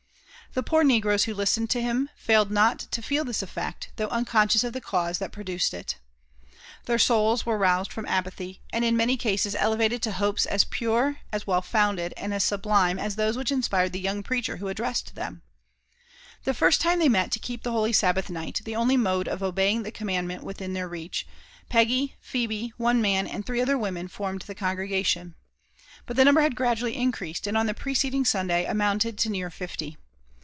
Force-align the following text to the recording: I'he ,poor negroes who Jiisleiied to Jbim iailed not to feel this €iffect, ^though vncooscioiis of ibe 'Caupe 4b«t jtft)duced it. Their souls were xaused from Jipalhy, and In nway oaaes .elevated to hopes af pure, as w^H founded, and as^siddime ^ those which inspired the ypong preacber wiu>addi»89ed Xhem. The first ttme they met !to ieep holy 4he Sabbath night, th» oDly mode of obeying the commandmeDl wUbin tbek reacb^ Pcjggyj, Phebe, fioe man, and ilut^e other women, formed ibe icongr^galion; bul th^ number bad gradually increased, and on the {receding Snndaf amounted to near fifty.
I'he 0.53 0.61
,poor 0.63 0.83
negroes 0.83 1.23
who 1.23 1.33
Jiisleiied 1.33 1.69
to 1.69 1.77
Jbim 1.79 2.07
iailed 2.27 2.49
not 2.49 2.79
to 2.79 3.01
feel 3.01 3.23
this 3.23 3.41
€iffect, 3.41 3.93
^though 3.95 4.09
vncooscioiis 4.09 4.65
of 4.65 4.73
ibe 4.75 4.81
'Caupe 4.83 5.13
4b«t 5.15 5.31
jtft)duced 5.55 5.73
it. 5.73 5.95
Their 6.87 6.99
souls 6.99 7.45
were 7.45 7.57
xaused 7.57 7.93
from 7.93 8.05
Jipalhy, 8.05 8.59
and 8.73 8.83
In 8.83 8.97
nway 8.97 9.15
oaaes 9.23 9.55
.elevated 9.57 10.01
to 10.03 10.11
hopes 10.11 10.45
af 10.51 10.69
pure, 10.69 11.19
as 11.31 11.45
w^H 11.45 11.63
founded, 11.63 12.13
and 12.17 12.33
as^siddime 12.33 12.99
^ 12.99 13.15
those 13.15 13.37
which 13.37 13.49
inspired 13.49 13.93
the 13.93 14.03
ypong 14.03 14.23
preacber 14.25 14.57
wiu>addi»89ed 14.59 15.13
Xhem. 15.13 15.41
The 16.43 16.53
first 16.53 16.81
ttme 16.81 16.99
they 16.99 17.07
met 17.07 17.31
!to 17.31 17.39
ieep 17.39 17.65
holy 17.65 17.91
4he 17.93 17.95
Sabbath 17.95 18.29
night, 18.29 18.59
th» 18.61 18.77
oDly 18.77 18.97
mode 18.99 19.29
of 19.29 19.41
obeying 19.41 19.83
the 19.83 19.91
commandmeDl 19.93 20.41
wUbin 20.43 20.73
tbek 20.75 20.89
reacb^ 20.89 21.23
Pcjggyj, 21.71 22.13
Phebe, 22.19 22.73
fioe 22.77 22.99
man, 22.99 23.25
and 23.25 23.45
ilut^e 23.45 23.61
other 23.61 23.77
women, 23.77 24.09
formed 24.09 24.45
ibe 24.45 24.55
icongr^galion; 24.57 25.33
bul 26.05 26.15
th^ 26.17 26.25
number 26.25 26.41
bad 26.41 26.57
gradually 26.57 26.97
increased, 26.97 27.47
and 27.47 27.55
on 27.55 27.67
the 27.67 27.75
{receding 27.85 28.25
Snndaf 28.25 28.69
amounted 28.69 29.17
to 29.17 29.29
near 29.29 29.49
fifty. 29.49 29.95